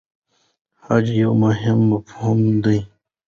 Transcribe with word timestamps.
خج 0.83 1.05
یو 1.21 1.31
مهم 1.43 1.79
مفهوم 1.91 2.39
دی. 2.63 2.79